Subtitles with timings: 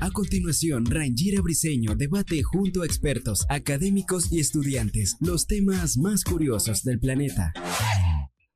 [0.00, 6.82] A continuación, Rangira Briseño debate junto a expertos, académicos y estudiantes los temas más curiosos
[6.84, 7.52] del planeta.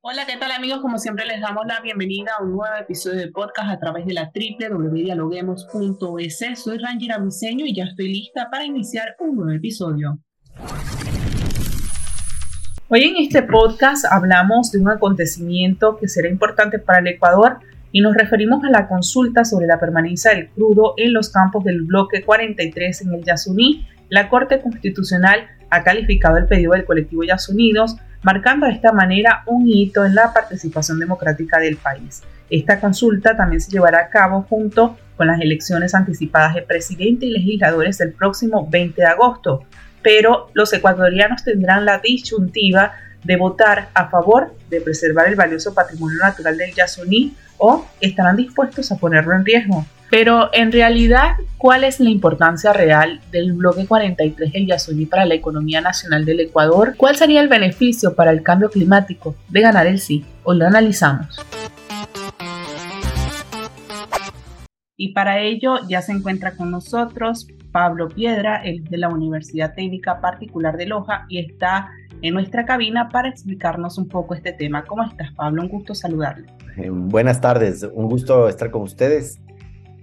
[0.00, 0.80] Hola, ¿qué tal amigos?
[0.80, 4.14] Como siempre les damos la bienvenida a un nuevo episodio de podcast a través de
[4.14, 6.44] la www.dialoguemos.es.
[6.56, 10.18] Soy Rangira Briseño y ya estoy lista para iniciar un nuevo episodio.
[12.88, 17.60] Hoy en este podcast hablamos de un acontecimiento que será importante para el Ecuador
[17.92, 21.82] y nos referimos a la consulta sobre la permanencia del crudo en los campos del
[21.82, 23.86] bloque 43 en el Yasuní.
[24.08, 29.68] La Corte Constitucional ha calificado el pedido del colectivo Yasunidos, marcando de esta manera un
[29.68, 32.22] hito en la participación democrática del país.
[32.48, 37.30] Esta consulta también se llevará a cabo junto con las elecciones anticipadas de presidente y
[37.30, 39.64] legisladores del próximo 20 de agosto,
[40.02, 42.92] pero los ecuatorianos tendrán la disyuntiva
[43.24, 48.90] de votar a favor de preservar el valioso patrimonio natural del Yasuní o estarán dispuestos
[48.90, 49.86] a ponerlo en riesgo.
[50.10, 55.34] Pero en realidad, ¿cuál es la importancia real del bloque 43 del Yasuní para la
[55.34, 56.94] economía nacional del Ecuador?
[56.98, 60.24] ¿Cuál sería el beneficio para el cambio climático de ganar el sí?
[60.42, 61.38] Hoy lo analizamos.
[64.98, 70.20] Y para ello ya se encuentra con nosotros Pablo Piedra, él de la Universidad Técnica
[70.20, 71.88] Particular de Loja y está
[72.22, 74.84] en nuestra cabina para explicarnos un poco este tema.
[74.84, 75.62] ¿Cómo estás, Pablo?
[75.62, 76.46] Un gusto saludarle.
[76.76, 79.40] Eh, buenas tardes, un gusto estar con ustedes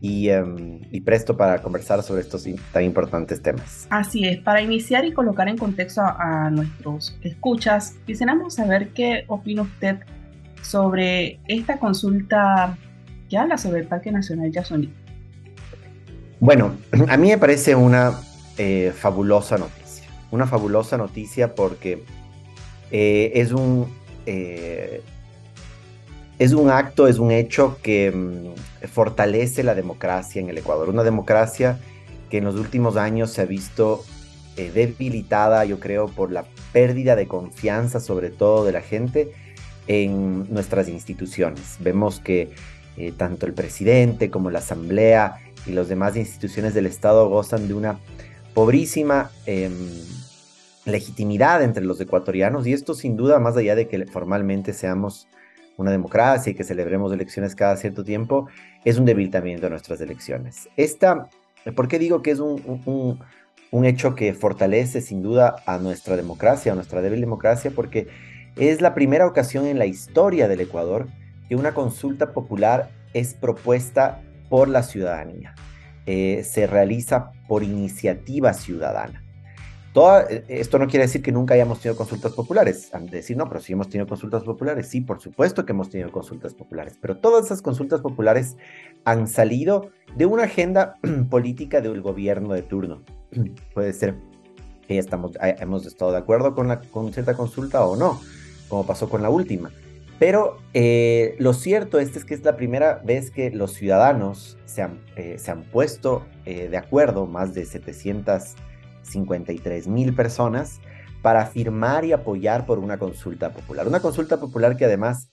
[0.02, 3.88] y, em, y, presto para conversar sobre estos tan importantes temas.
[3.90, 9.63] Así es, para iniciar y colocar en contexto a, nuestros escuchas, quisiéramos saber qué opina
[9.63, 9.97] usted
[10.62, 12.78] sobre esta consulta
[13.30, 14.94] que habla sobre el Parque Nacional Yasuní.
[16.40, 16.74] Bueno,
[17.09, 18.13] a mí me parece una
[18.57, 19.78] eh, fabulosa noticia,
[20.31, 22.03] una fabulosa noticia porque
[22.91, 23.88] eh, es un
[26.40, 30.89] es un acto, es un hecho que mm, fortalece la democracia en el Ecuador.
[30.89, 31.79] Una democracia
[32.29, 34.03] que en los últimos años se ha visto
[34.56, 39.31] eh, debilitada, yo creo, por la pérdida de confianza, sobre todo de la gente,
[39.88, 41.78] en nuestras instituciones.
[41.79, 42.51] Vemos que
[42.97, 47.73] eh, tanto el presidente como la asamblea y las demás instituciones del Estado gozan de
[47.73, 48.00] una
[48.54, 49.74] pobrísima em,
[50.86, 55.28] legitimidad entre los ecuatorianos y esto sin duda, más allá de que formalmente seamos
[55.78, 58.48] una democracia y que celebremos elecciones cada cierto tiempo,
[58.84, 60.68] es un debilitamiento de nuestras elecciones.
[60.76, 61.30] Esta,
[61.76, 63.20] ¿Por qué digo que es un,
[63.72, 67.72] un, hecho que fortalece sin duda a nuestra democracia, a nuestra débil democracia?
[67.74, 68.08] Porque
[68.58, 71.08] es la primera ocasión en la historia del Ecuador
[71.48, 75.56] que una consulta popular es propuesta por la ciudadanía.
[76.06, 79.22] Eh, se realiza por iniciativa ciudadana.
[80.30, 82.92] Eh, esto no quiere decir que nunca hayamos tenido consultas populares.
[83.12, 84.88] decir, no, pero sí hemos tenido consultas populares.
[84.88, 86.98] Sí, por supuesto que hemos tenido consultas populares.
[87.02, 88.56] Pero todas esas consultas populares
[89.04, 90.96] han salido de una agenda
[91.30, 93.04] política del gobierno de turno.
[93.74, 94.16] Puede ser
[94.88, 98.22] que ya estamos, hemos estado de acuerdo con, la, con cierta consulta o no,
[98.70, 99.72] como pasó con la última.
[100.19, 105.00] Pero eh, lo cierto es, que es la primera vez que los ciudadanos se han,
[105.16, 108.56] eh, se han puesto de acuerdo, más de 700
[109.09, 110.80] 53 mil personas
[111.22, 113.88] para firmar y apoyar por una consulta popular.
[113.88, 115.30] Una consulta popular que además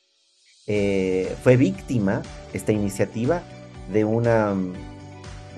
[0.66, 2.22] eh, fue víctima,
[2.53, 3.42] esta iniciativa,
[3.92, 4.53] de una,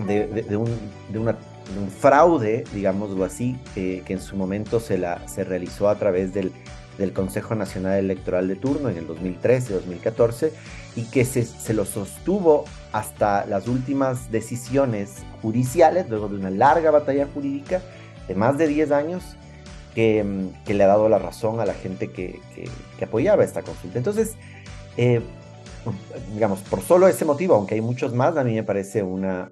[0.06, 0.68] de, un,
[1.98, 6.52] fraude, digámoslo así, que en su momento se, la, se realizó a través del,
[6.98, 10.50] del Consejo Nacional Electoral de turno en el 2013-2014
[10.96, 16.90] y que se, se, lo sostuvo hasta las últimas decisiones judiciales, luego de una larga
[16.90, 17.80] batalla jurídica,
[18.26, 19.22] de más de 10 años
[19.96, 22.40] mm, que, le ha dado la razón a la gente que,
[23.00, 23.98] apoyaba esta consulta.
[23.98, 24.34] Entonces,
[24.96, 25.20] eh,
[26.34, 29.50] digamos, por solo ese motivo, aunque hay muchos más, a mí me parece una,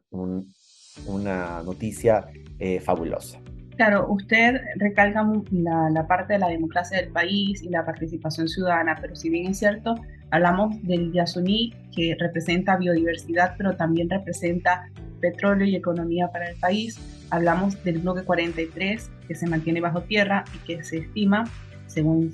[1.06, 2.26] una noticia
[2.58, 3.38] eh, fabulosa.
[3.76, 9.14] Claro, usted recalca la, parte de la democracia del país y la participación ciudadana, pero
[9.14, 9.96] si bien es cierto,
[10.30, 14.88] hablamos del Yasuní, que representa biodiversidad, pero también representa
[15.20, 16.98] petróleo y economía para el país.
[17.28, 21.44] Hablamos del bloque 43 que se mantiene bajo tierra y que se estima,
[21.86, 22.32] según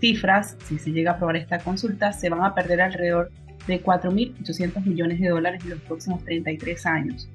[0.00, 3.30] cifras, si se llega a aprobar esta consulta, se van a perder alrededor
[3.68, 7.28] de 4.800 millones de dólares en los próximos 33 años.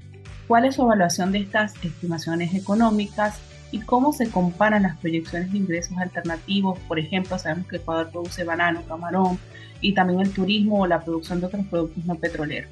[0.48, 3.40] ¿Cuál es su evaluación de estas estimaciones económicas
[3.72, 6.78] y cómo se comparan las proyecciones de ingresos alternativos?
[6.88, 9.40] Por ejemplo, sabemos que Ecuador produce banano, camarón
[9.82, 12.72] y también el turismo o la producción de otros productos no petroleros.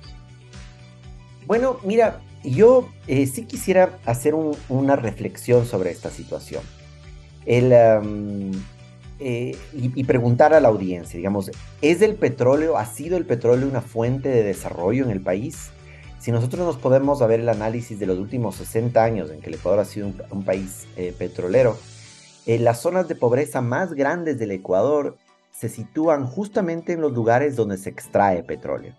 [1.45, 4.33] Bueno, mira, yo eh, sí quisiera hacer
[4.69, 6.63] una reflexión sobre esta situación.
[9.25, 11.49] Eh, y, preguntar a la audiencia, digamos,
[11.81, 15.69] ¿es el petróleo, ha sido el petróleo una fuente de desarrollo en el país?
[16.23, 19.55] Si nosotros nos podemos ver el análisis de los últimos 60 años en que el
[19.55, 21.77] Ecuador ha sido un, país eh, petrolero,
[22.45, 25.17] las zonas de pobreza más grandes del Ecuador
[25.51, 28.93] se sitúan justamente en los lugares donde se extrae petróleo.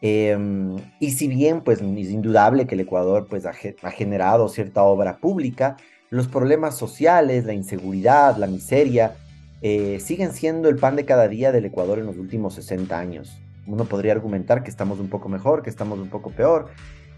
[0.00, 5.18] Em, y si bien, pues es indudable que el Ecuador pues, ha, generado cierta obra
[5.18, 5.76] pública,
[6.08, 9.16] los problemas sociales, la inseguridad, la miseria,
[9.60, 13.38] eh, siguen siendo el pan de cada día del Ecuador en los últimos 60 años.
[13.68, 16.70] Uno podría argumentar que estamos un poco mejor, que estamos un poco peor,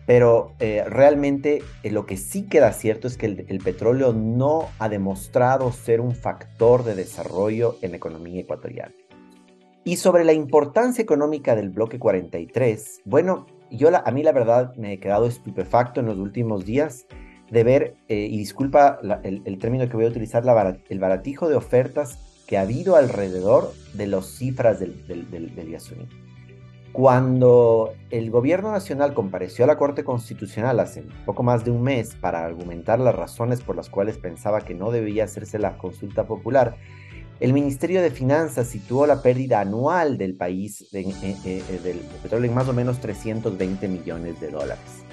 [0.07, 4.89] pero eh, realmente eh, lo que sí queda cierto es que el, petróleo no ha
[4.89, 8.93] demostrado ser un factor de desarrollo en la economía ecuatoriana.
[9.85, 14.95] Y sobre la importancia económica del bloque 43, bueno, yo a mí la verdad me
[14.95, 17.07] he quedado estupefacto en los últimos días
[17.51, 20.45] de ver, y disculpa el, término que voy a utilizar,
[20.89, 22.19] el baratijo de ofertas
[22.51, 26.09] que ha habido alrededor de las cifras del, del, del, Yasuní.
[26.93, 32.17] Cuando el gobierno nacional compareció a la Corte Constitucional hace poco más de un mes
[32.17, 36.77] para argumentar las razones por las cuales pensaba que no debía hacerse la consulta popular,
[37.39, 41.05] el Ministerio de Finanzas situó la pérdida anual del país de,
[41.83, 45.05] del petróleo en más o menos 320 millones de dólares.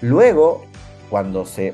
[0.00, 0.64] Luego,
[1.10, 1.72] cuando se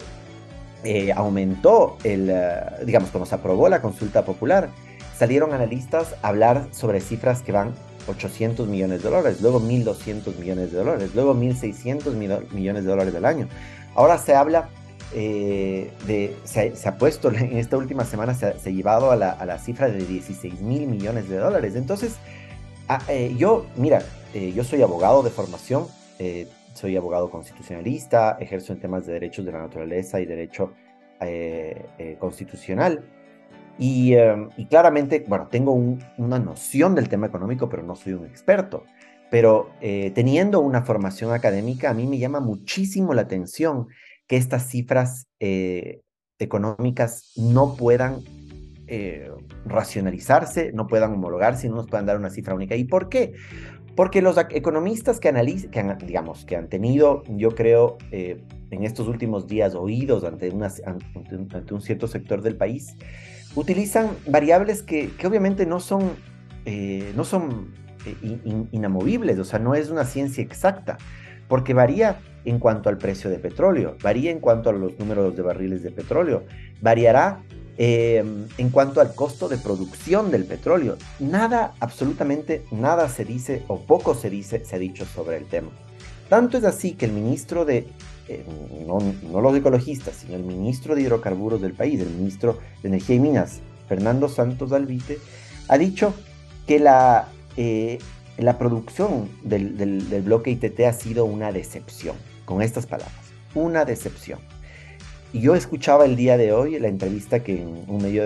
[0.82, 4.70] eh, aumentó el, eh, digamos, cuando se aprobó la consulta popular,
[5.16, 7.74] salieron analistas a hablar sobre cifras que van
[8.10, 12.14] 800 millones de dólares, luego 1.200 millones de dólares, luego 1.600
[12.52, 13.48] millones de dólares al año.
[13.94, 14.68] Ahora se habla
[15.14, 19.46] eh, de, se, ha puesto en esta última semana, se, ha llevado a la, a
[19.46, 21.74] la, cifra de 16 mil millones de dólares.
[21.76, 22.16] Entonces,
[22.88, 23.00] ah,
[23.36, 24.02] yo, mira,
[24.32, 25.86] yo soy abogado de formación,
[26.74, 30.72] soy abogado constitucionalista, ejerzo en temas de derechos de la naturaleza y derecho
[31.20, 33.04] eh, eh, constitucional.
[33.80, 38.26] Y, em, y, claramente, bueno, tengo una noción del tema económico, pero no soy un
[38.26, 38.84] experto.
[39.30, 43.88] Pero eh, teniendo una formación académica, a mí me llama muchísimo la atención
[44.28, 45.26] que estas cifras
[46.38, 48.20] económicas no puedan
[49.64, 52.76] racionalizarse, no puedan homologarse, no nos puedan dar una cifra única.
[52.76, 53.34] ¿Y por qué?
[53.96, 58.84] Porque los economistas que, analizan, que han, digamos, que han tenido, yo creo, eh, en
[58.84, 62.96] estos últimos días oídos ante, ante, un cierto sector del país,
[63.54, 66.12] utilizan variables que, obviamente no son,
[66.64, 67.72] eh, no son
[68.06, 70.98] eh, inamovibles, o sea, no es una ciencia exacta,
[71.48, 75.42] porque varía en cuanto al precio de petróleo, varía en cuanto a los números de
[75.42, 76.44] barriles de petróleo,
[76.80, 77.42] variará
[77.82, 80.98] Em, en cuanto al costo de producción del petróleo.
[81.18, 85.70] Nada, absolutamente nada se dice o poco se dice, se ha dicho sobre el tema.
[86.28, 87.86] Tanto es así que el ministro de,
[88.30, 88.44] eh,
[88.86, 93.20] no, los ecologistas, sino el ministro de hidrocarburos del país, el ministro de Energía y
[93.20, 95.18] Minas, Fernando Santos Alvite,
[95.66, 96.14] ha dicho
[96.66, 97.98] que la, eh,
[98.38, 104.38] la producción del, del bloque ITT ha sido una decepción, con estas palabras, una decepción.
[105.32, 108.24] Y yo escuchaba el día de hoy la entrevista que en un medio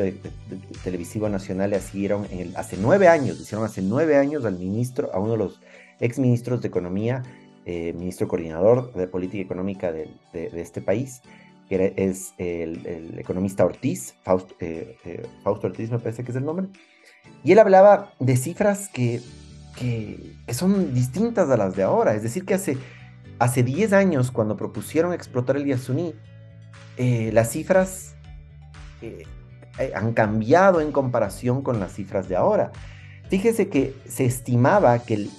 [0.82, 5.32] televisivo nacional le hicieron hace nueve años, hicieron hace nueve años al ministro, a uno
[5.32, 5.60] de los
[6.00, 7.22] ex ministros de Economía,
[7.66, 11.22] eh, ministro coordinador de política económica de, este país,
[11.66, 14.14] que es el, economista Ortiz,
[14.60, 16.66] eh, eh, Fausto, Ortiz me parece que es el nombre,
[17.42, 19.22] y él hablaba de cifras que,
[19.78, 22.76] que, son distintas a las de ahora, es decir, que hace,
[23.38, 26.14] hace 10 años cuando propusieron explotar el Yasuní,
[27.32, 28.14] las cifras
[29.94, 32.72] han cambiado en comparación con las cifras de ahora.
[33.30, 35.30] Fíjese que se estimaba que el,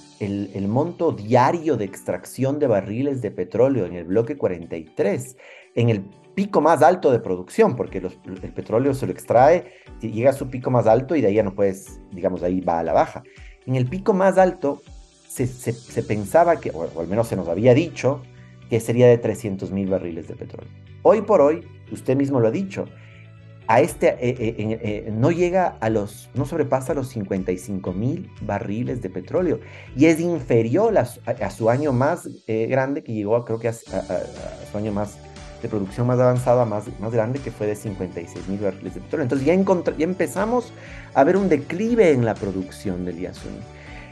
[0.68, 5.36] monto diario de extracción de barriles de petróleo en el bloque 43,
[5.74, 6.04] en el
[6.34, 10.70] pico más alto de producción, porque el petróleo se lo extrae, llega a su pico
[10.70, 13.22] más alto y de ahí ya no puedes, digamos, ahí va a la baja.
[13.66, 14.82] En el pico más alto
[15.28, 18.22] se, pensaba que, o, al menos se nos había dicho,
[18.68, 20.70] que sería de 300 mil barriles de petróleo.
[21.02, 22.86] Hoy por hoy, usted mismo lo ha dicho,
[23.68, 29.02] a este, eh, eh, eh, no llega a los, no sobrepasa los 55 mil barriles
[29.02, 29.60] de petróleo
[29.96, 34.92] y es inferior a, su año más grande que llegó, creo que a, su año
[34.92, 35.18] más
[35.62, 39.24] de producción más avanzada, más, más grande, que fue de 56 mil barriles de petróleo.
[39.24, 40.72] Entonces ya, empezamos
[41.14, 43.58] a ver un declive en la producción del Yasuní.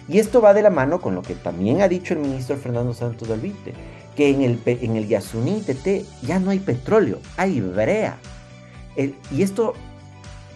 [0.09, 2.93] Y esto va de la mano con lo que también ha dicho el ministro Fernando
[2.93, 3.73] Santos Alvite,
[4.17, 8.19] que en el, en el Yasuní TT ya no hay petróleo, hay brea.
[8.97, 9.75] Y esto,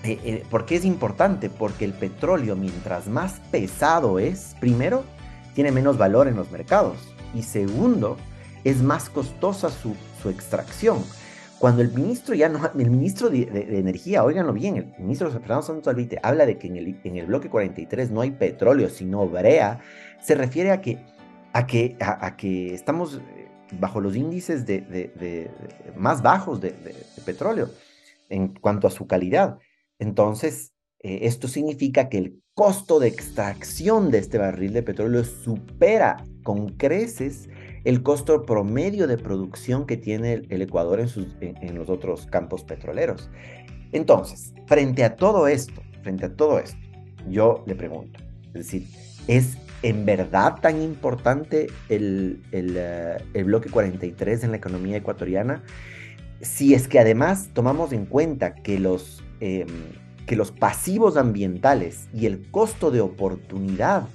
[0.04, 1.50] eh, eh, ¿por qué es importante?
[1.50, 5.04] Porque el petróleo, mientras más pesado es, primero,
[5.54, 6.96] tiene menos valor en los mercados.
[7.34, 8.16] Y segundo,
[8.64, 11.02] es más costosa su, su extracción.
[11.58, 13.42] Cuando el ministro ya no, el ministro de,
[13.78, 17.26] Energía, óiganlo bien, el ministro Fernando Santos Alvite habla de que en el, en el
[17.26, 19.80] bloque 43 no hay petróleo, sino brea,
[20.22, 20.98] se refiere a que,
[21.52, 25.50] a que, a, que estamos eh, bajo los índices de,
[25.96, 26.70] más bajos de,
[27.24, 27.70] petróleo
[28.28, 29.58] en cuanto a su calidad.
[29.98, 36.24] Entonces, eh, esto significa que el costo de extracción de este barril de petróleo supera
[36.42, 37.48] con creces
[37.84, 42.64] el costo promedio de producción que tiene el Ecuador en, sus, en, los otros campos
[42.64, 43.30] petroleros.
[43.92, 46.78] Entonces, frente a todo esto, frente a todo esto,
[47.28, 48.18] yo le pregunto,
[48.48, 48.86] es decir,
[49.28, 55.62] ¿es en verdad tan importante el, el, eh, el, bloque 43 en la economía ecuatoriana?
[56.40, 59.66] Si es que además tomamos en cuenta que los, em,
[60.26, 64.08] que los pasivos ambientales y el costo de oportunidad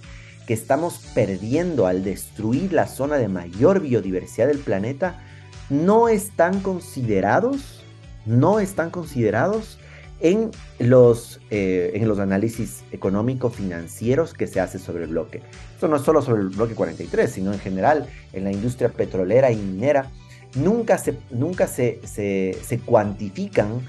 [0.47, 5.21] que estamos perdiendo al destruir la zona de mayor biodiversidad del planeta
[5.69, 7.81] no están considerados,
[8.25, 9.79] no están considerados
[10.19, 15.41] en los, eh, en los análisis económico-financieros que se hace sobre el bloque.
[15.73, 19.51] Esto no es solo sobre el bloque 43, sino en general en la industria petrolera
[19.51, 20.09] y minera.
[20.55, 23.81] Nunca se, nunca se, se, cuantifican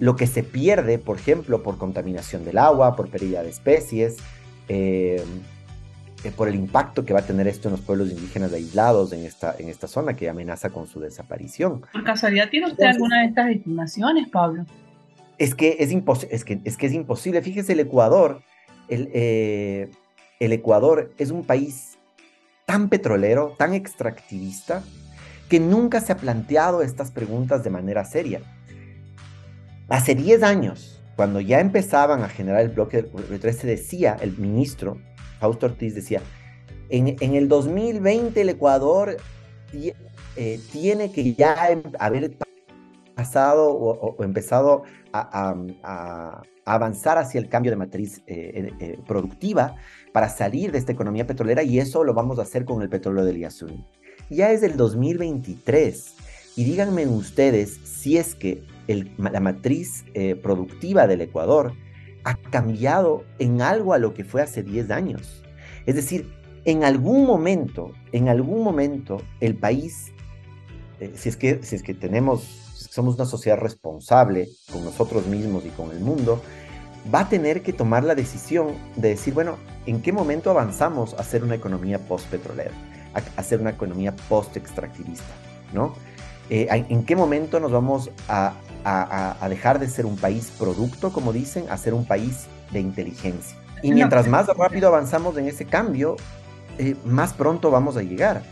[0.00, 4.16] lo que se pierde, por ejemplo, por contaminación del agua, por pérdida de especies,
[4.68, 5.22] eh,
[6.24, 9.24] eh, por el impacto que va a tener esto en los pueblos indígenas aislados en
[9.24, 11.82] esta, en esta zona que amenaza con su desaparición.
[11.92, 14.66] ¿Por casualidad tiene usted alguna de estas estimaciones, Pablo?
[15.38, 15.92] Es que es,
[16.30, 17.40] es, que, es que es imposible.
[17.42, 18.42] Fíjese, el Ecuador,
[18.88, 19.90] el, eh,
[20.40, 21.98] el Ecuador es un país
[22.66, 24.82] tan petrolero, tan extractivista,
[25.48, 28.40] que nunca se ha planteado estas preguntas de manera seria.
[29.88, 34.98] Hace 10 años, cuando ya empezaban a generar el bloque del 13, decía el ministro
[35.38, 36.20] Fausto Ortiz decía,
[36.90, 39.16] en, el 2020 el Ecuador
[39.72, 42.36] eh, tiene que ya em, haber
[43.14, 45.54] pasado o, empezado a,
[46.64, 49.76] avanzar hacia el cambio de matriz eh, eh, productiva
[50.12, 53.24] para salir de esta economía petrolera y eso lo vamos a hacer con el petróleo
[53.24, 53.86] del Yasuní.
[54.30, 56.14] Ya es el 2023
[56.56, 58.62] y díganme ustedes si es que
[59.16, 60.04] la matriz
[60.42, 61.72] productiva del Ecuador
[62.24, 65.42] ha cambiado en algo a lo que fue hace 10 años.
[65.86, 66.30] Es decir,
[66.64, 70.12] en algún momento, en algún momento, el país,
[71.00, 72.42] eh, si, es que, si es que tenemos,
[72.74, 76.42] somos una sociedad responsable con nosotros mismos y con el mundo,
[77.12, 79.56] va a tener que tomar la decisión de decir, bueno,
[79.86, 82.72] ¿en qué momento avanzamos a hacer una economía post-petrolera,
[83.14, 85.32] a hacer una economía post-extractivista?
[85.72, 85.94] ¿no?
[86.50, 91.32] Eh, ¿En qué momento nos vamos a a, dejar de ser un país producto, como
[91.32, 93.56] dicen, a ser un país de inteligencia.
[93.82, 96.16] Y mientras más rápido avanzamos en ese cambio,
[96.78, 98.42] eh, más pronto vamos a llegar.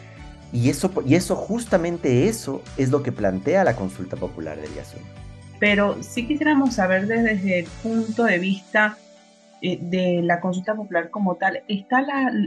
[0.53, 5.05] Y eso, y eso, justamente eso, es lo que plantea la consulta popular de Yasuní.
[5.59, 8.97] Pero sí quisiéramos saber desde el punto de vista
[9.63, 12.05] eh, de la consulta popular como tal, ¿está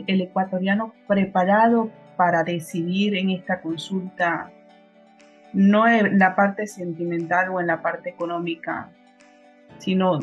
[0.08, 1.90] el ecuatoriano preparado
[2.20, 4.52] para decidir en esta consulta
[5.54, 8.92] no en la parte sentimental o en la parte económica,
[9.78, 10.20] sino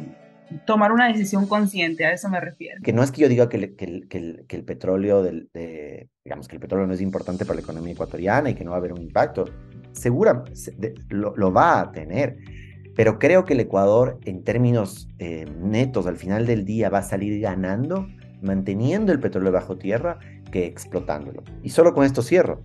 [0.66, 2.82] tomar una decisión consciente, a eso me refiero.
[2.84, 5.48] Que no es que yo diga que, el, petróleo, del,
[6.22, 8.76] digamos que el petróleo no es importante para la economía ecuatoriana y que no va
[8.76, 9.46] a haber un impacto,
[9.92, 10.44] segura,
[11.08, 12.36] lo, va a tener,
[12.94, 17.02] pero creo que el Ecuador en términos eh, netos al final del día va a
[17.02, 18.06] salir ganando
[18.42, 20.18] manteniendo el petróleo bajo tierra
[20.50, 21.42] que explotándolo.
[21.62, 22.62] Y solo con esto cierro.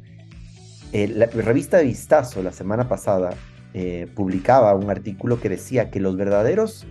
[0.94, 3.32] Eh, la revista Vistazo la semana pasada
[3.74, 6.86] eh, publicaba un artículo que decía que los verdaderos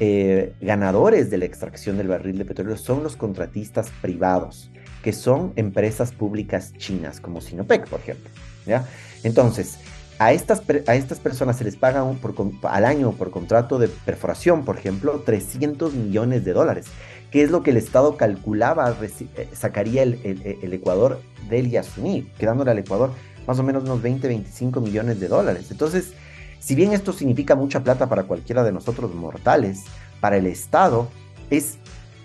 [0.00, 4.70] eh, ganadores de la extracción del barril de petróleo son los contratistas privados,
[5.02, 8.28] que son empresas públicas chinas, como Sinopec, por ejemplo.
[8.66, 8.84] ¿ya?
[9.22, 9.78] Entonces,
[10.18, 12.04] a estas, a estas personas se les paga
[12.62, 16.86] al año por contrato de perforación, por ejemplo, 300 millones de dólares,
[17.30, 18.96] que es lo que el Estado calculaba
[19.52, 21.20] sacaría el, el Ecuador
[21.50, 23.10] del Yasuní, quedándole al Ecuador
[23.46, 25.70] más o menos unos 20, 25 millones de dólares.
[25.70, 26.12] Entonces,
[26.58, 29.84] si bien esto significa mucha plata para cualquiera de nosotros mortales,
[30.20, 31.08] para el Estado
[31.50, 31.78] es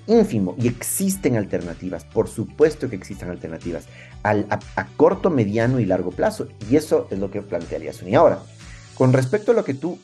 [0.08, 3.88] ínfimo y existen alternativas, por supuesto que existen alternativas,
[4.24, 6.48] a, corto, mediano y largo plazo.
[6.70, 8.39] Y eso es lo que plantea Y Ahora,
[8.96, 10.00] con respecto a lo que tú,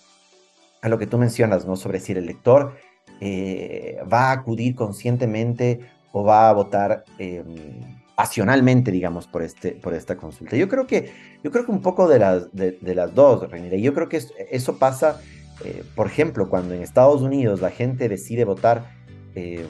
[0.81, 1.75] a lo que tú mencionas, ¿no?
[1.75, 2.75] Sobre si el elector
[3.19, 7.55] eh, va a acudir conscientemente o va a votar em,
[8.15, 10.55] pasionalmente, digamos, por, este, por esta consulta.
[10.55, 11.11] Yo creo que,
[11.43, 13.79] yo creo que un poco de las, de, las dos, René.
[13.81, 15.21] Yo creo que eso pasa,
[15.63, 18.89] eh, por ejemplo, cuando en Estados Unidos la gente decide votar
[19.35, 19.67] eh,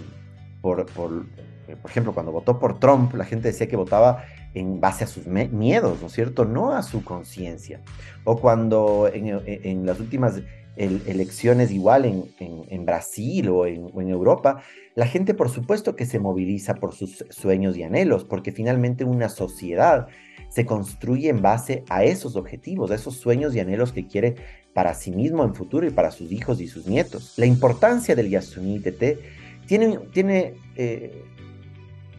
[0.75, 1.25] por,
[1.67, 5.07] eh, por ejemplo, cuando votó por Trump, la gente decía que votaba en base a
[5.07, 6.45] sus miedos, ¿no es cierto?
[6.45, 7.81] No a su conciencia.
[8.23, 10.41] O cuando en, en, las últimas
[10.75, 14.61] elecciones igual en, en Brasil o, en, Europa,
[14.95, 19.29] la gente por supuesto que se moviliza por sus sueños y anhelos, porque finalmente una
[19.29, 20.07] sociedad
[20.49, 24.35] se construye en base a esos objetivos, a esos sueños y anhelos que quiere
[24.73, 27.33] para sí mismo en futuro y para sus hijos y sus nietos.
[27.37, 29.19] La importancia del Yasuní TT
[29.67, 31.23] tiene, tiene eh,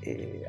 [0.03, 0.47] eh,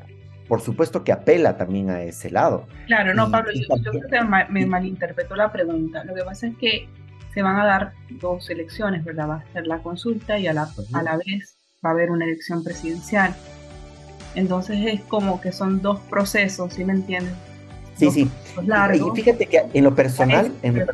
[0.48, 2.66] por supuesto que apela también a ese lado.
[2.86, 6.04] Claro, no, Pablo, yo, creo que me malinterpretó la pregunta.
[6.04, 6.88] Lo que pasa es que
[7.32, 9.28] se van a dar dos elecciones, ¿verdad?
[9.28, 12.24] Va a ser la consulta y a la, a la vez va a haber una
[12.24, 13.34] elección presidencial.
[14.34, 17.34] Entonces es como que son dos procesos, ¿sí me entiendes?
[17.96, 18.30] Sí, sí.
[18.94, 20.86] Y fíjate que en lo personal, en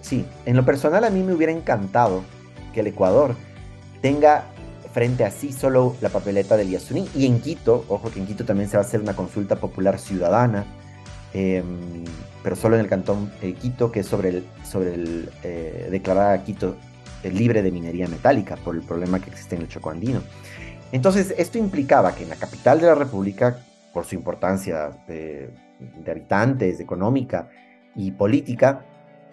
[0.00, 2.22] sí, en lo personal a mí me hubiera encantado
[2.74, 3.34] que el Ecuador
[4.02, 4.44] tenga
[4.96, 7.06] frente a sí solo la papeleta del Yasuní.
[7.14, 9.98] Y en Quito, ojo que en Quito también se va a hacer una consulta popular
[9.98, 10.64] ciudadana,
[11.34, 12.02] em,
[12.42, 16.32] pero solo en el cantón eh, Quito, que es sobre el, sobre el eh, declarar
[16.32, 16.76] a Quito
[17.22, 20.22] eh, libre de minería metálica por el problema que existe en el Choco Andino.
[20.92, 23.58] Entonces, esto implicaba que en la capital de la República,
[23.92, 27.50] por su importancia de, de habitantes, económica
[27.94, 28.86] y política,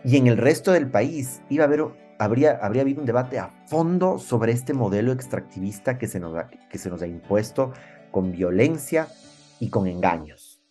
[0.04, 1.86] y en el resto del país iba a haber
[2.24, 6.48] habría, habría habido un debate a fondo sobre este modelo extractivista que se, nos ha,
[6.48, 7.74] que se nos ha impuesto
[8.12, 9.08] con violencia
[9.60, 10.62] y con engaños.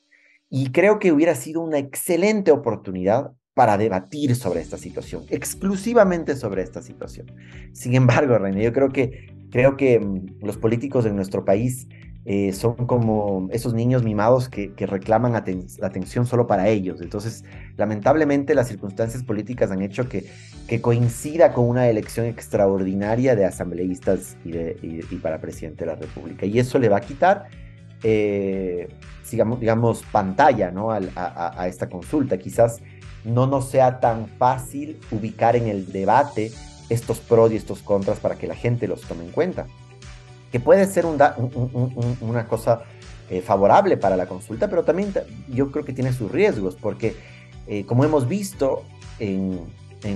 [0.48, 6.62] Y creo que hubiera sido una excelente oportunidad para debatir sobre esta situación, exclusivamente sobre
[6.62, 7.32] esta situación.
[7.72, 11.86] Sin embargo, René, yo creo que, creo que mm, los políticos de nuestro país
[12.24, 15.38] eh, son como esos niños mimados que, reclaman la
[15.86, 17.00] atención solo para ellos.
[17.00, 17.44] Entonces,
[17.76, 20.30] lamentablemente las circunstancias políticas han hecho que,
[20.68, 26.46] que coincida con una elección extraordinaria de asambleístas y, de, para presidente de la República.
[26.46, 27.48] Y eso le va a quitar,
[28.04, 28.88] eh,
[29.28, 30.92] digamos, digamos, pantalla ¿no?
[30.92, 32.38] a, a esta consulta.
[32.38, 32.80] Quizás
[33.24, 36.52] no nos sea tan fácil ubicar en el debate
[36.88, 39.66] estos pros y estos contras para que la gente los tome en cuenta
[40.52, 42.82] que puede ser una cosa
[43.32, 45.14] eh, favorable para la consulta, pero también
[45.48, 47.16] yo creo que tiene sus riesgos, porque
[47.66, 48.82] eh, como hemos visto
[49.18, 49.58] en,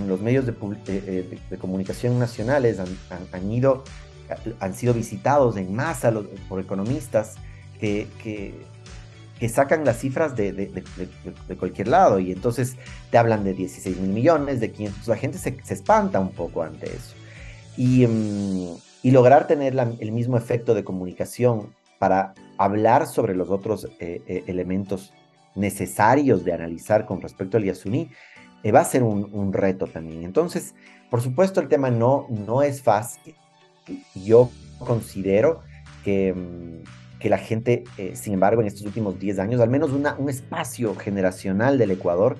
[0.07, 2.79] los medios de, de, comunicación nacionales,
[3.33, 3.85] han, ido,
[4.61, 6.13] han sido visitados en masa
[6.47, 7.37] por economistas
[7.81, 10.83] que, que, sacan las cifras de,
[11.59, 12.77] cualquier lado y entonces
[13.11, 16.95] te hablan de 16 mil millones, de 500, la gente se, espanta un poco ante
[16.95, 17.15] eso.
[17.79, 23.85] Y, mm, y lograr tener el mismo efecto de comunicación para hablar sobre los otros
[24.01, 25.13] eh, eh, elementos
[25.55, 28.11] necesarios de analizar con respecto al Yasuní,
[28.65, 30.25] eh, va a ser un, reto también.
[30.25, 30.75] Entonces,
[31.09, 33.37] por supuesto, el tema no, no es fácil.
[34.17, 35.61] Yo considero
[36.03, 40.29] que, mm, que la gente, sin embargo, en estos últimos 10 años, al menos un
[40.29, 42.39] espacio generacional del Ecuador,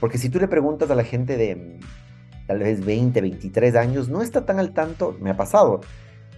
[0.00, 1.78] porque si tú le preguntas a la gente de,
[2.52, 5.80] tal vez 20, 23 años, no está tan al tanto, me ha pasado,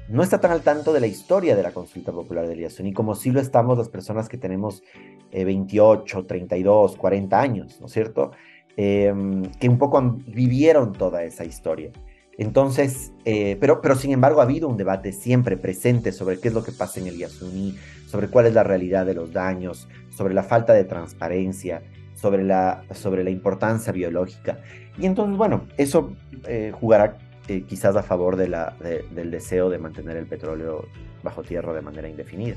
[0.09, 3.17] no está tan al tanto de la historia de la consulta popular del Yasuní como
[3.17, 4.85] si lo estamos las personas que tenemos
[5.33, 8.31] 28, 32, 40 años, ¿no es cierto?
[8.77, 11.91] Em, que un poco vivieron toda esa historia.
[12.39, 16.55] Entonces, eh, pero, pero sin embargo ha habido un debate siempre presente sobre qué es
[16.55, 20.33] lo que pasa en el Yasuní, sobre cuál es la realidad de los daños, sobre
[20.33, 21.83] la falta de transparencia,
[22.15, 24.61] sobre la, sobre la importancia biológica.
[24.99, 26.15] Y entonces, bueno, eso
[26.47, 27.17] eh, jugará
[27.49, 28.49] eh, quizás a favor de
[29.11, 30.87] del deseo de mantener el petróleo
[31.23, 32.57] bajo tierra de manera indefinida.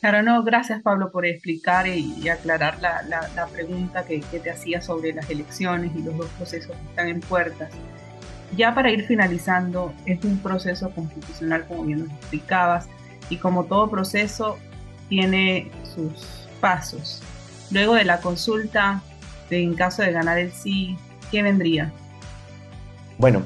[0.00, 4.82] Claro, no, gracias Pablo por explicar y, aclarar la, la, pregunta que, que, te hacía
[4.82, 7.70] sobre las elecciones y los dos procesos que están en puertas.
[8.56, 12.88] Ya para ir finalizando, es un proceso constitucional, como bien nos explicabas,
[13.30, 14.58] y como todo proceso
[15.08, 17.22] tiene sus pasos.
[17.70, 19.02] Luego de la consulta,
[19.50, 20.96] en caso de ganar el sí,
[21.32, 21.90] ¿qué vendría?
[23.18, 23.42] Bueno,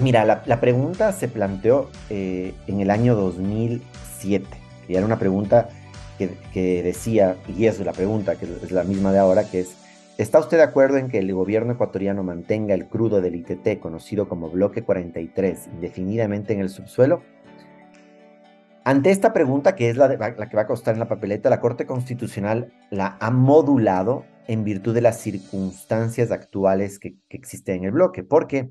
[0.00, 4.46] mira, la, pregunta se planteó eh, en el año 2007
[4.88, 5.68] y era una pregunta
[6.18, 9.76] que, decía, y es la pregunta que es la misma de ahora, que es,
[10.16, 14.28] ¿está usted de acuerdo en que el gobierno ecuatoriano mantenga el crudo del ITT, conocido
[14.28, 17.22] como Bloque 43, indefinidamente en el subsuelo?
[18.84, 21.60] Ante esta pregunta, que es la, la, que va a costar en la papeleta, la
[21.60, 27.90] Corte Constitucional la ha modulado en virtud de las circunstancias actuales que, existen en el
[27.92, 28.22] bloque.
[28.22, 28.70] ¿Por qué?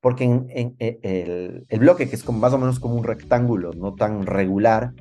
[0.00, 4.26] Porque en, eh, el, bloque, que es más o menos como un rectángulo, no tan
[4.26, 4.92] regular,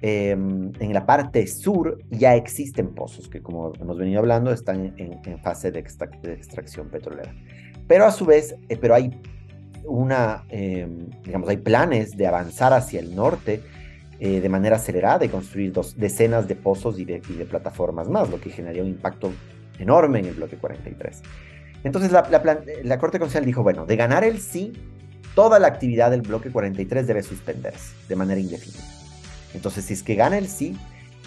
[0.00, 5.38] em, en la parte sur ya existen pozos que, como hemos venido hablando, están en,
[5.40, 7.34] fase de, extracción petrolera.
[7.88, 9.10] Pero a su vez, eh, pero hay
[9.84, 13.60] una, em, digamos, hay planes de avanzar hacia el norte
[14.20, 17.18] eh, de manera acelerada y construir dos, decenas de pozos y de,
[17.50, 19.32] plataformas más, lo que generaría un impacto
[19.78, 21.22] enorme en el bloque 43.
[21.84, 22.22] Entonces la,
[22.82, 24.72] la Corte Constitucional dijo, bueno, de ganar el sí,
[25.34, 28.84] toda la actividad del bloque 43 debe suspenderse de manera indefinida.
[29.54, 30.76] Entonces, si es que gana el sí,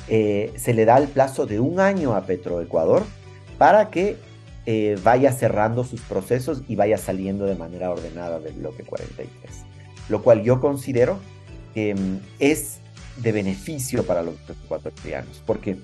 [0.10, 3.04] eh, se le da el plazo de un año a Petroecuador
[3.58, 4.18] para que
[4.66, 9.30] eh, vaya cerrando sus procesos y vaya saliendo de manera ordenada del bloque 43.
[10.10, 11.20] Lo cual yo considero
[11.74, 12.80] que mm, es
[13.18, 15.78] de beneficio para los ecuatorianos, porque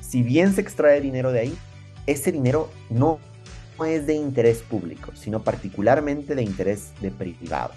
[0.00, 1.58] si bien se extrae dinero de ahí,
[2.06, 3.18] ese dinero no
[3.84, 7.76] es de interés público, sino particularmente de interés de privados.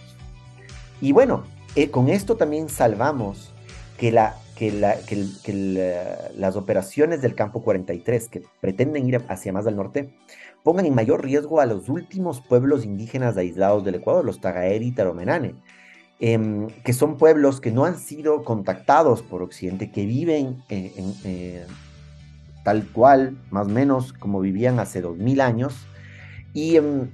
[1.01, 1.43] Y bueno,
[1.75, 3.51] eh, con esto también salvamos
[3.97, 4.71] que, la, que,
[5.43, 10.13] que, las operaciones del campo 43 que pretenden ir hacia más al norte
[10.63, 14.91] pongan en mayor riesgo a los últimos pueblos indígenas aislados del Ecuador, los Tagaeri y
[14.91, 15.55] Taromenane,
[16.19, 21.65] em, que son pueblos que no han sido contactados por Occidente, que viven en, eh,
[22.69, 25.87] tal cual, más o menos como vivían hace dos mil años,
[26.53, 27.09] y, em,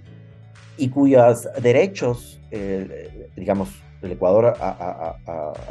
[0.75, 3.69] y cuyos derechos, eh, digamos,
[4.01, 5.15] el Ecuador ha,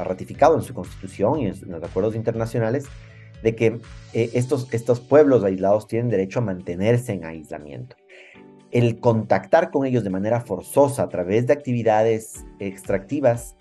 [0.03, 2.87] ratificado en su constitución y en, los acuerdos internacionales
[3.43, 3.79] de que
[4.15, 7.95] eh, estos, estos pueblos aislados tienen derecho a mantenerse en aislamiento.
[8.71, 13.55] El contactar con ellos de manera forzosa a través de actividades extractivas,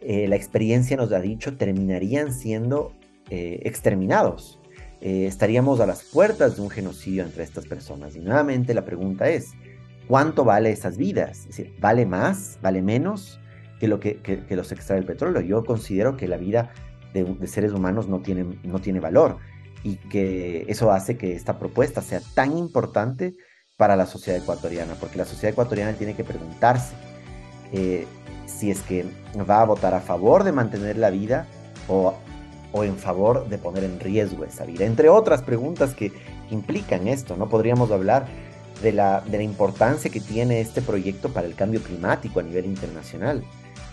[0.00, 2.94] eh, la experiencia nos ha dicho, terminarían siendo
[3.28, 4.55] exterminados.
[5.00, 8.16] Estaríamos a las puertas de un genocidio entre estas personas.
[8.16, 9.52] Y nuevamente la pregunta es,
[10.08, 11.40] ¿cuánto vale esas vidas?
[11.40, 12.58] Es decir, ¿vale más?
[12.62, 13.38] ¿Vale menos?
[13.78, 15.40] que, lo que, que, los extrae el petróleo.
[15.42, 16.70] Yo considero que la vida
[17.12, 19.38] de, seres humanos no tiene, no tiene valor
[19.82, 23.34] y que eso hace que esta propuesta sea tan importante
[23.76, 26.94] para la sociedad ecuatoriana, porque la sociedad ecuatoriana tiene que preguntarse
[27.72, 28.06] eh,
[28.46, 29.04] si es que
[29.48, 31.46] va a votar a favor de mantener la vida
[31.88, 32.14] o,
[32.76, 34.84] o en favor de poner en riesgo esa vida.
[34.84, 36.12] Entre otras preguntas que
[36.50, 37.48] implican esto, ¿no?
[37.48, 38.26] Podríamos hablar
[38.82, 42.66] de la, de la importancia que tiene este proyecto para el cambio climático a nivel
[42.66, 43.42] internacional.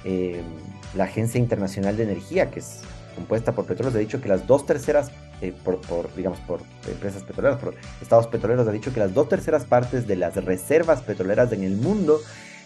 [0.04, 0.42] Eh,
[0.96, 2.82] la Agencia Internacional de Energía, que es
[3.16, 6.60] compuesta por petróleos, ha dicho que las dos terceras, eh, por, digamos, por
[6.92, 11.02] empresas petroleras, por estados petroleros, ha dicho que las dos terceras partes de las reservas
[11.02, 12.20] petroleras en el mundo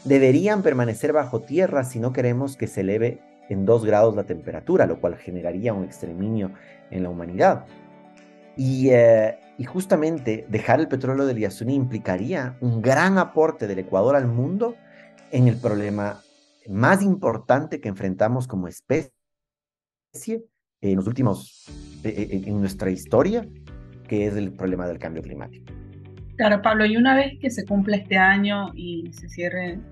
[0.04, 4.86] deberían permanecer bajo tierra si no queremos que se eleve en dos grados la temperatura,
[4.86, 6.52] lo cual generaría un exterminio
[6.92, 7.66] en la humanidad.
[8.56, 14.16] Y, eh, y justamente dejar el petróleo del Yasuní implicaría un gran aporte del Ecuador
[14.16, 14.76] al mundo
[15.32, 16.22] en el problema
[16.68, 19.12] más importante que enfrentamos como especie
[20.82, 21.66] en los últimos,
[22.04, 23.48] eh, eh, en nuestra historia,
[24.08, 25.74] que es el problema del cambio climático.
[26.38, 29.84] Claro, Pablo, y una vez que se cumpla este año y se cierren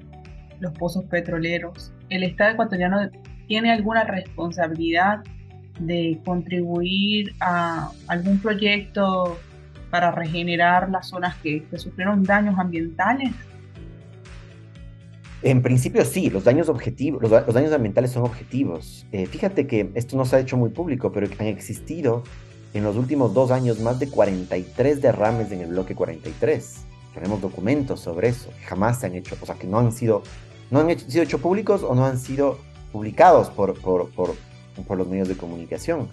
[0.59, 3.09] los pozos petroleros, ¿el Estado ecuatoriano
[3.47, 5.23] tiene alguna responsabilidad
[5.79, 9.37] de contribuir a algún proyecto
[9.89, 13.31] para regenerar las zonas que, sufrieron daños ambientales?
[15.41, 19.05] En principio sí, los daños objetivos, los, daños ambientales son objetivos.
[19.11, 22.23] Eh, fíjate que esto no se ha hecho muy público, pero han existido
[22.73, 26.85] en los últimos dos años más de 43 derrames en el bloque 43.
[27.13, 30.23] Tenemos documentos sobre eso, que jamás se han hecho, o sea, que no han sido,
[30.71, 32.57] no han sido hechos públicos o no han sido
[32.95, 36.07] publicados por, por, por, los medios de comunicación.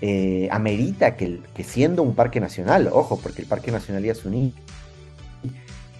[0.00, 4.54] Eh, amerita que, que siendo un parque nacional, ojo, porque el Parque Nacional Yasuní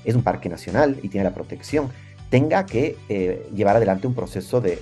[0.04, 1.88] es un parque nacional y tiene la protección,
[2.30, 4.78] tenga que eh, llevar adelante un proceso de,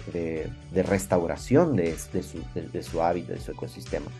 [0.74, 4.10] restauración de, su, hábitat, de su ecosistema.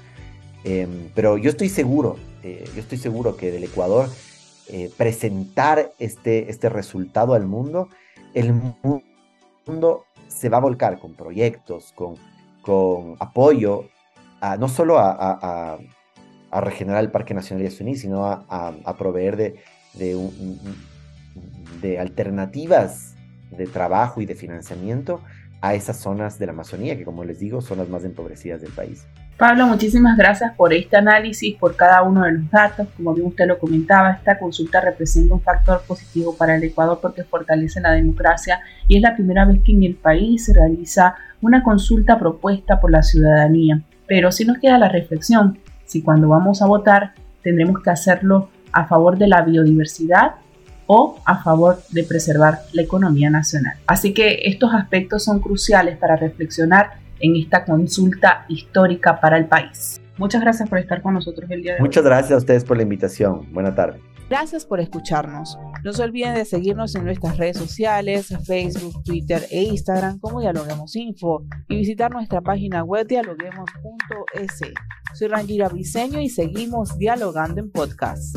[0.65, 4.09] Em, pero yo estoy seguro, eh, yo estoy seguro que del Ecuador
[4.97, 7.89] presentar este, este resultado al mundo,
[8.35, 12.15] el mundo se va a volcar con proyectos, con,
[12.63, 13.89] con apoyo,
[14.59, 15.79] no solo a,
[16.53, 19.61] regenerar el Parque Nacional de Yasuní, sino a, proveer de,
[21.81, 23.15] de alternativas
[23.51, 25.21] de trabajo y de financiamiento
[25.61, 28.73] a esas zonas de la Amazonía, que como les digo, son las más empobrecidas del
[28.73, 29.07] país.
[29.37, 32.89] Pablo, muchísimas gracias por este análisis, por cada uno de los datos.
[32.97, 37.23] Como bien usted lo comentaba, esta consulta representa un factor positivo para el Ecuador porque
[37.23, 41.63] fortalece la democracia y es la primera vez que en el país se realiza una
[41.63, 43.83] consulta propuesta por la ciudadanía.
[44.07, 48.87] Pero si nos queda la reflexión, si cuando vamos a votar tendremos que hacerlo a
[48.87, 50.37] favor de la biodiversidad
[50.87, 53.75] o a favor de preservar la economía nacional.
[53.87, 60.01] Así que estos aspectos son cruciales para reflexionar en esta consulta histórica para el país.
[60.19, 61.83] Muchas gracias por estar con nosotros el día de hoy.
[61.83, 63.53] Muchas gracias a ustedes por la invitación.
[63.53, 64.01] Buena tarde.
[64.29, 65.57] Gracias por escucharnos.
[65.85, 70.97] No se olviden de seguirnos en nuestras redes sociales, Facebook, Twitter e Instagram como Dialoguemos
[70.97, 74.61] Info y visitar nuestra página web dialoguemos.es.
[75.15, 78.37] Soy Rangira Briseño y seguimos dialogando en podcast.